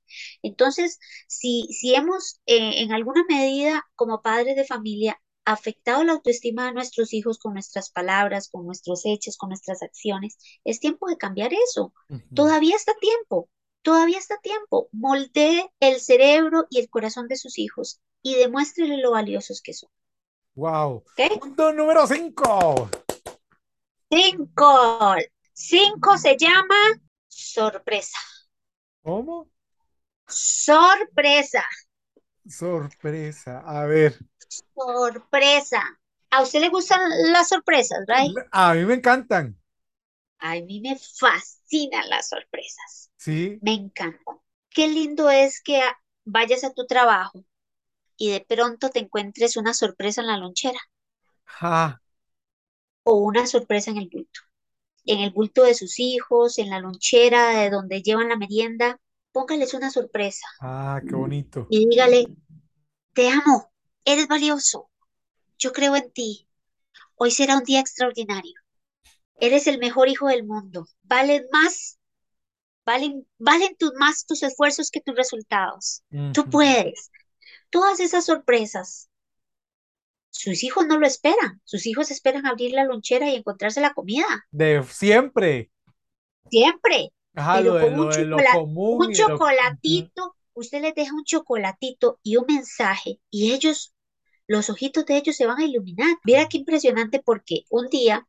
[0.42, 6.66] Entonces, si, si hemos eh, en alguna medida como padres de familia afectado la autoestima
[6.66, 11.16] de nuestros hijos con nuestras palabras, con nuestros hechos, con nuestras acciones, es tiempo de
[11.16, 11.94] cambiar eso.
[12.34, 13.48] Todavía está tiempo,
[13.82, 14.88] todavía está tiempo.
[14.92, 19.88] Moldee el cerebro y el corazón de sus hijos y demuéstrele lo valiosos que son.
[20.56, 21.04] Wow.
[21.40, 22.90] Punto número 5.
[24.10, 25.16] Cinco.
[25.56, 26.76] Cinco se llama
[27.26, 28.16] sorpresa.
[29.02, 29.48] ¿Cómo?
[30.28, 31.64] Sorpresa.
[32.48, 33.60] Sorpresa.
[33.64, 34.18] A ver,
[34.74, 35.82] Sorpresa.
[36.30, 37.00] ¿A usted le gustan
[37.32, 38.40] las sorpresas, right?
[38.52, 39.56] a mí me encantan.
[40.38, 43.10] A mí me fascinan las sorpresas.
[43.18, 43.62] Sí.
[43.62, 44.38] Me encantan.
[44.70, 45.82] Qué lindo es que
[46.24, 47.44] vayas a tu trabajo
[48.16, 50.80] y de pronto te encuentres una sorpresa en la lonchera
[51.60, 52.00] Ah,
[53.04, 54.40] o una sorpresa en el bulto.
[55.06, 59.00] En el bulto de sus hijos, en la lonchera de donde llevan la merienda.
[59.32, 61.66] Póngales una sorpresa ah, qué bonito.
[61.68, 62.26] y dígale,
[63.12, 63.70] te amo,
[64.04, 64.90] eres valioso,
[65.58, 66.48] yo creo en ti.
[67.16, 68.54] Hoy será un día extraordinario.
[69.38, 70.86] Eres el mejor hijo del mundo.
[71.02, 71.98] Valen más,
[72.84, 76.02] valen, valen tus, más tus esfuerzos que tus resultados.
[76.32, 77.10] Tú puedes.
[77.70, 79.10] Todas esas sorpresas.
[80.38, 81.60] Sus hijos no lo esperan.
[81.64, 84.26] Sus hijos esperan abrir la lonchera y encontrarse la comida.
[84.50, 85.70] De siempre.
[86.50, 87.12] Siempre.
[87.34, 89.14] Ajá, lo Pero de con lo, un de lo común un lo.
[89.14, 93.94] Chocolatito, usted les deja un chocolatito y un mensaje y ellos,
[94.46, 96.16] los ojitos de ellos se van a iluminar.
[96.24, 98.26] Mira qué impresionante porque un día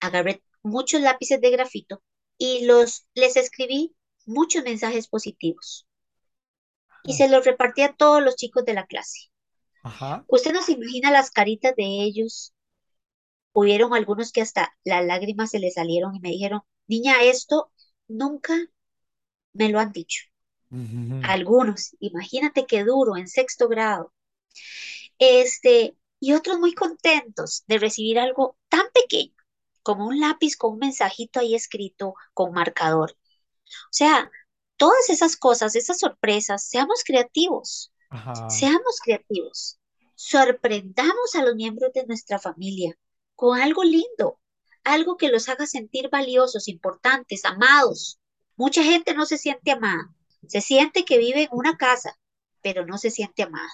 [0.00, 2.02] agarré muchos lápices de grafito
[2.36, 3.94] y los les escribí
[4.26, 5.86] muchos mensajes positivos
[7.04, 9.29] y se los repartí a todos los chicos de la clase.
[9.82, 10.24] Ajá.
[10.28, 12.54] Usted no se imagina las caritas de ellos.
[13.52, 17.72] Hubieron algunos que hasta las lágrimas se les salieron y me dijeron, niña, esto
[18.08, 18.56] nunca
[19.52, 20.24] me lo han dicho.
[21.24, 24.12] Algunos, imagínate qué duro, en sexto grado.
[25.18, 29.34] Este, y otros muy contentos de recibir algo tan pequeño
[29.82, 33.12] como un lápiz con un mensajito ahí escrito con marcador.
[33.12, 34.30] O sea,
[34.76, 38.50] todas esas cosas, esas sorpresas, seamos creativos, Ajá.
[38.50, 39.78] seamos creativos.
[40.14, 42.96] Sorprendamos a los miembros de nuestra familia
[43.34, 44.38] con algo lindo,
[44.84, 48.20] algo que los haga sentir valiosos, importantes, amados.
[48.56, 50.12] Mucha gente no se siente amada,
[50.46, 52.18] se siente que vive en una casa,
[52.62, 53.70] pero no se siente amada.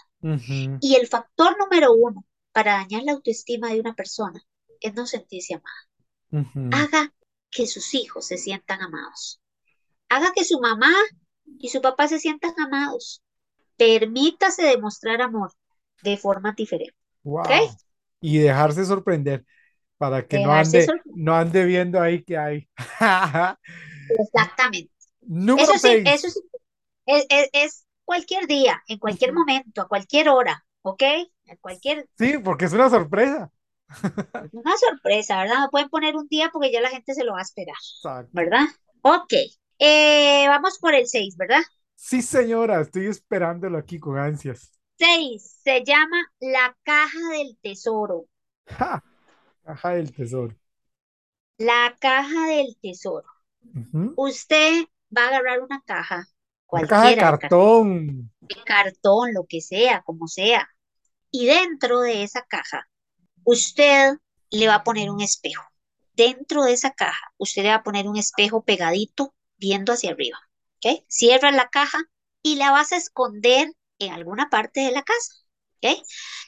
[0.80, 4.40] Y el factor número uno para dañar la autoestima de una persona
[4.80, 5.88] es no sentirse amada.
[6.72, 7.12] Haga
[7.50, 9.40] que sus hijos se sientan amados.
[10.08, 10.92] Haga que su mamá
[11.58, 13.22] y su papá se sientan amados.
[13.76, 15.50] Permítase demostrar amor
[16.02, 16.96] de forma diferente.
[17.24, 17.76] Wow.
[17.76, 17.86] ¿Ok?
[18.20, 19.44] Y dejarse sorprender
[19.98, 21.04] para que no ande, sorprender.
[21.14, 22.68] no ande viendo ahí que hay.
[24.08, 24.92] Exactamente.
[25.28, 26.04] Número Eso sí, 6.
[26.04, 26.40] eso sí,
[27.06, 31.02] es, es- es cualquier día, en cualquier momento, a cualquier hora, ¿ok?
[31.48, 33.50] A cualquier, Sí, porque es una sorpresa.
[34.52, 35.60] una sorpresa, ¿verdad?
[35.60, 38.32] No pueden poner un día porque ya la gente se lo va a esperar, Exacto.
[38.32, 38.64] ¿verdad?
[39.02, 39.32] Ok,
[39.78, 41.62] eh, vamos por el 6, ¿verdad?
[41.96, 44.70] Sí, señora, estoy esperándolo aquí con ansias.
[44.98, 48.26] 6 se llama la caja del tesoro.
[48.66, 49.02] ¡Ja!
[49.64, 50.54] Caja del tesoro.
[51.58, 53.26] La caja del tesoro.
[54.16, 54.84] Usted
[55.16, 56.24] va a agarrar una caja,
[56.68, 58.30] Una caja de cartón.
[58.40, 60.68] de cartón, lo que sea, como sea.
[61.30, 62.88] Y dentro de esa caja,
[63.44, 64.14] usted
[64.50, 65.64] le va a poner un espejo.
[66.14, 70.38] Dentro de esa caja, usted le va a poner un espejo pegadito viendo hacia arriba.
[70.76, 71.04] ¿Ok?
[71.08, 71.98] Cierra la caja
[72.42, 75.46] y la vas a esconder en alguna parte de la casa.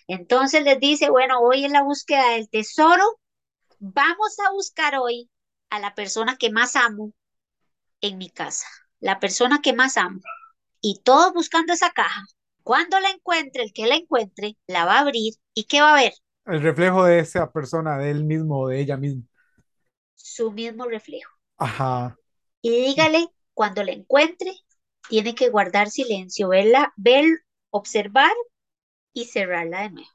[0.06, 3.20] Entonces les dice, bueno, hoy en la búsqueda del tesoro,
[3.78, 5.30] vamos a buscar hoy
[5.70, 7.12] a la persona que más amo
[8.00, 8.66] en mi casa.
[9.00, 10.20] La persona que más amo.
[10.80, 12.22] Y todos buscando esa caja.
[12.62, 16.00] Cuando la encuentre, el que la encuentre, la va a abrir y ¿qué va a
[16.02, 16.12] ver?
[16.46, 19.22] El reflejo de esa persona, de él mismo o de ella misma.
[20.14, 21.30] Su mismo reflejo.
[21.56, 22.16] Ajá.
[22.62, 24.52] Y dígale, cuando la encuentre,
[25.08, 27.24] tiene que guardar silencio, verla, ver,
[27.70, 28.30] observar
[29.12, 30.10] y cerrarla de nuevo.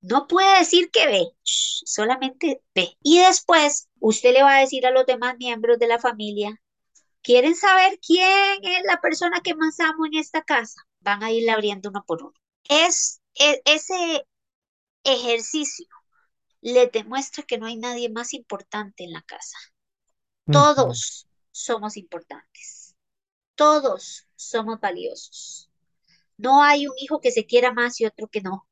[0.00, 2.96] No puede decir que ve, shh, solamente ve.
[3.02, 6.62] Y después usted le va a decir a los demás miembros de la familia,
[7.20, 10.80] ¿quieren saber quién es la persona que más amo en esta casa?
[11.00, 12.34] Van a irla abriendo uno por uno.
[12.68, 14.24] Es, e- ese
[15.02, 15.88] ejercicio
[16.60, 19.58] le demuestra que no hay nadie más importante en la casa.
[20.50, 22.94] Todos somos importantes.
[23.54, 25.70] Todos somos valiosos.
[26.36, 28.68] No hay un hijo que se quiera más y otro que no.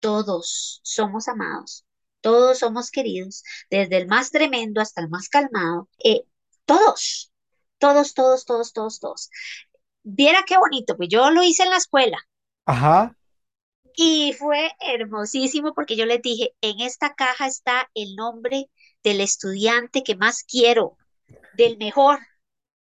[0.00, 1.84] Todos somos amados.
[2.20, 5.90] Todos somos queridos, desde el más tremendo hasta el más calmado.
[6.02, 6.22] Eh,
[6.64, 7.30] todos,
[7.76, 9.30] todos, todos, todos, todos, todos.
[10.02, 12.16] Viera qué bonito, pues yo lo hice en la escuela.
[12.64, 13.14] Ajá.
[13.94, 18.70] Y fue hermosísimo porque yo les dije, en esta caja está el nombre
[19.02, 20.96] del estudiante que más quiero,
[21.52, 22.18] del mejor,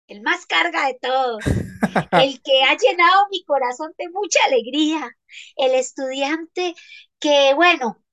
[0.07, 1.43] el más carga de todos,
[2.13, 5.11] el que ha llenado mi corazón de mucha alegría,
[5.57, 6.75] el estudiante
[7.19, 8.03] que, bueno,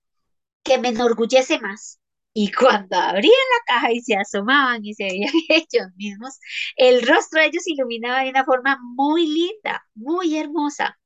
[0.62, 2.00] que me enorgullece más.
[2.35, 6.38] Y cuando abrían la caja y se asomaban y se veían ellos mismos,
[6.76, 10.98] el rostro de ellos iluminaba de una forma muy linda, muy hermosa.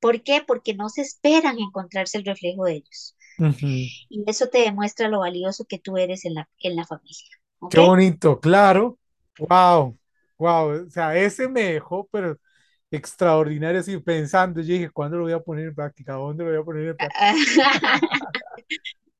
[0.00, 0.42] ¿Por qué?
[0.46, 3.16] Porque no se esperan encontrarse el reflejo de ellos.
[4.08, 7.38] Y eso te demuestra lo valioso que tú eres en la, en la familia.
[7.70, 8.98] Qué bonito, claro.
[9.38, 9.98] Wow,
[10.38, 10.86] wow.
[10.86, 12.36] O sea, ese me dejó, pero
[12.90, 14.60] extraordinario, así pensando.
[14.60, 16.14] Yo dije, ¿cuándo lo voy a poner en práctica?
[16.14, 17.34] ¿Dónde lo voy a poner en práctica?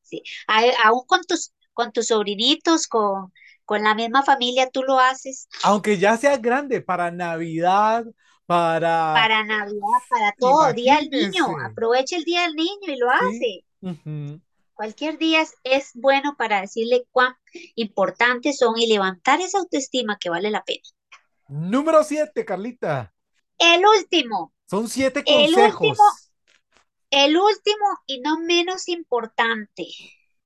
[0.03, 0.23] Sí.
[0.47, 3.33] A- Aún con tus, con tus sobrinitos, con,
[3.65, 8.05] con la misma familia, tú lo haces Aunque ya sea grande, para Navidad,
[8.47, 9.15] para...
[9.15, 11.47] para Navidad, para todo, Día del Niño.
[11.65, 13.15] Aprovecha el Día del Niño y lo ¿sí?
[13.27, 13.65] hace.
[13.81, 14.41] Ujú.
[14.77, 17.35] Cualquier día es, bueno para decirle cuán
[17.77, 20.83] importantes son y levantar esa autoestima que vale la pena.
[21.49, 23.13] Número siete, Carlita.
[23.59, 26.31] El último, Son siete el último, consejos.
[27.11, 29.87] el último y no menos importante.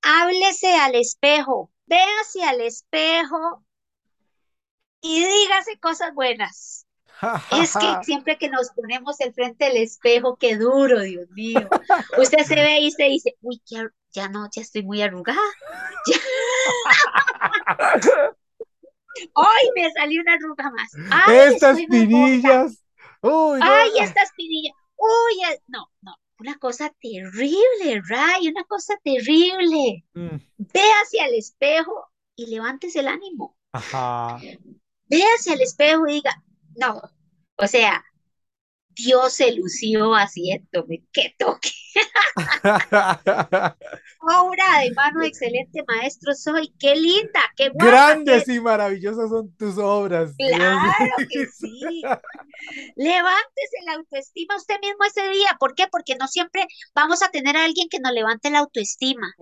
[0.03, 3.65] Háblese al espejo, véase al espejo
[5.03, 6.87] y dígase cosas buenas.
[7.63, 11.69] Es que siempre que nos ponemos el frente del espejo, qué duro, Dios mío.
[12.19, 15.39] Usted se ve y se dice, uy, ya, ya no, ya estoy muy arrugada.
[19.35, 20.91] Hoy me salió una arruga más.
[21.11, 22.83] Ay, Estas pinillas.
[23.23, 23.67] Uy, no.
[23.67, 24.73] Ay, esta espinilla.
[24.97, 26.15] Uy, no, no.
[26.39, 30.05] Una cosa terrible, Ray, una cosa terrible.
[30.15, 33.59] Mm, Véase al espejo y levántese el ánimo.
[33.73, 34.41] Ajá.
[35.07, 36.43] Véase al espejo y diga,
[36.81, 37.03] no,
[37.57, 38.05] o sea,
[38.91, 41.71] Dios se lució haciéndome, qué toque.
[44.21, 49.79] Obra de mano, excelente maestro soy, qué linda, qué guapa, Grandes y maravillosas son tus
[49.79, 50.33] obras.
[50.37, 50.93] Claro
[51.31, 52.03] que sí.
[52.97, 55.57] Levántese la autoestima usted mismo ese día.
[55.59, 55.87] ¿Por qué?
[55.91, 59.35] Porque no siempre vamos a tener a alguien que nos levante la autoestima.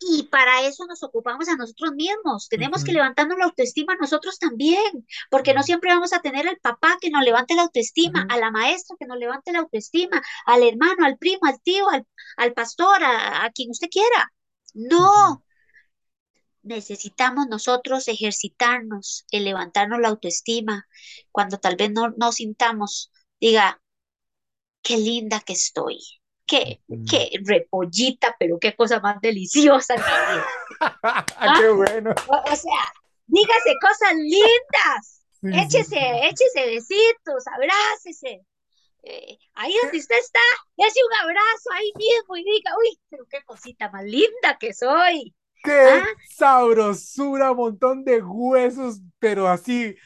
[0.00, 2.48] Y para eso nos ocupamos a nosotros mismos.
[2.48, 5.06] Tenemos que levantarnos la autoestima nosotros también.
[5.30, 8.50] Porque no siempre vamos a tener al papá que nos levante la autoestima, a la
[8.50, 12.06] maestra que nos levante la autoestima, al hermano, al primo, al tío, al,
[12.36, 14.32] al pastor, a, a quien usted quiera.
[14.74, 15.44] No,
[16.62, 20.86] necesitamos nosotros ejercitarnos en levantarnos la autoestima
[21.32, 23.80] cuando tal vez no, no sintamos, diga,
[24.82, 25.98] qué linda que estoy,
[26.46, 30.44] qué, qué repollita, pero qué cosa más deliciosa vida.
[31.02, 31.58] ¿Ah?
[31.58, 32.10] Qué bueno.
[32.28, 32.92] O, o sea,
[33.26, 36.20] dígase cosas lindas, sí, échese, sí.
[36.22, 38.44] échese besitos, abrácese.
[39.02, 40.40] Eh, ahí donde usted está,
[40.76, 45.34] dése un abrazo ahí mismo y diga, uy, pero qué cosita más linda que soy.
[45.62, 46.06] Qué ¿Ah?
[46.30, 49.96] sabrosura, montón de huesos, pero así,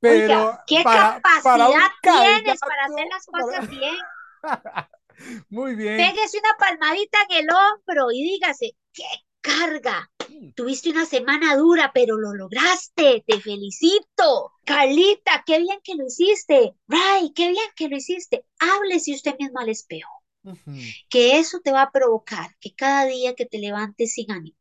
[0.00, 3.96] pero Oiga, qué para, para un capacidad tienes para hacer las cosas bien.
[5.50, 5.96] Muy bien.
[5.96, 9.04] Pégese una palmadita en el hombro y dígase, qué
[9.40, 10.10] carga.
[10.54, 13.24] Tuviste una semana dura, pero lo lograste.
[13.26, 14.52] Te felicito.
[14.64, 16.74] Carlita, qué bien que lo hiciste.
[16.88, 18.44] Ray, qué bien que lo hiciste.
[18.58, 20.10] Háblese usted mismo al espejo,
[20.44, 20.72] Ujú.
[21.08, 24.56] que eso te va a provocar que cada día que te levantes sin ánimo,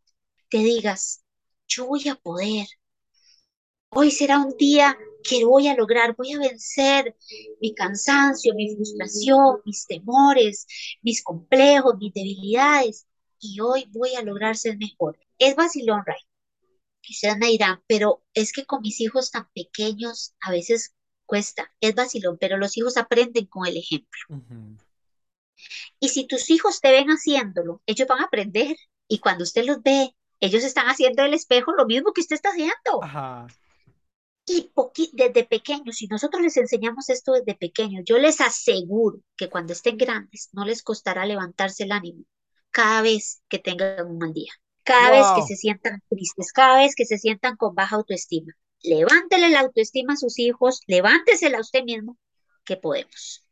[0.50, 1.24] te digas,
[1.68, 2.68] yo voy a poder.
[3.90, 7.16] Hoy será un día que voy a lograr, voy a vencer
[7.60, 10.66] mi cansancio, mi frustración, mis temores,
[11.02, 13.08] mis complejos, mis debilidades.
[13.40, 15.20] Y hoy voy a lograr ser mejor.
[15.42, 16.20] Es vacilón, Ray.
[17.02, 20.94] Y ustedes me dirán, pero es que con mis hijos tan pequeños a veces
[21.26, 21.74] cuesta.
[21.82, 24.20] Es vacilón, pero los hijos aprenden con el ejemplo.
[24.30, 24.78] Ujú.
[26.00, 28.78] Y si tus hijos te ven haciéndolo, ellos van a aprender.
[29.08, 32.50] Y cuando usted los ve, ellos están haciendo el espejo lo mismo que usted está
[32.50, 33.02] haciendo.
[33.02, 33.48] Ajá.
[34.46, 34.72] Y
[35.14, 39.98] desde pequeños, si nosotros les enseñamos esto desde pequeños, yo les aseguro que cuando estén
[39.98, 42.26] grandes no les costará levantarse el ánimo
[42.70, 44.52] cada vez que tengan un mal día,
[44.84, 48.54] cada vez que se sientan tristes, cada vez que se sientan con baja autoestima.
[48.84, 52.18] Levántele la autoestima a sus hijos, levántesela a usted mismo,
[52.66, 53.46] que podemos.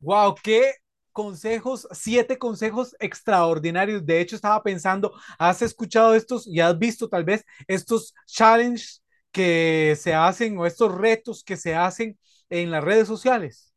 [0.00, 0.74] Wow, qué
[1.12, 4.04] consejos, siete consejos extraordinarios.
[4.04, 9.96] De hecho, estaba pensando, ¿has escuchado estos y has visto tal vez estos challenges que
[9.98, 12.18] se hacen o estos retos que se hacen
[12.50, 13.72] en las redes sociales?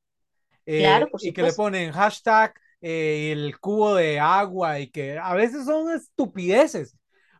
[0.75, 5.17] Claro, Eh, por y que le ponen hashtag eh, el cubo de agua y que
[5.17, 6.95] a veces son estupideces.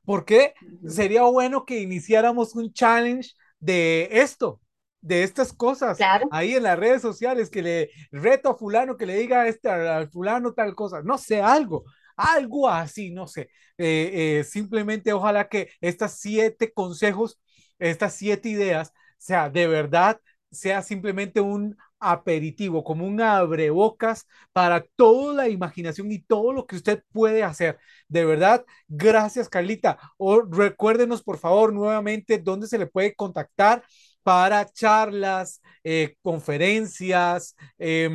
[0.06, 0.90] ¿Por qué Ujú.
[0.90, 4.62] sería bueno que iniciáramos un challenge de esto,
[5.02, 9.06] de estas cosas, Claro, ahí en las redes sociales, que le reto a fulano que
[9.06, 11.84] le diga a este, al fulano tal cosa, no sé, algo,
[12.16, 13.50] algo así, no sé.
[13.78, 17.40] Eh, eh, simplemente ojalá que estas siete consejos,
[17.80, 20.20] estas siete ideas, sea de verdad,
[20.52, 26.76] sea simplemente un aperitivo, como un abrebocas para toda la imaginación y todo lo que
[26.76, 27.78] usted puede hacer.
[28.08, 29.98] De verdad, gracias, Carlita.
[30.18, 33.84] O recuérdenos, por favor, nuevamente dónde se le puede contactar
[34.24, 38.10] para charlas, eh, conferencias, eh,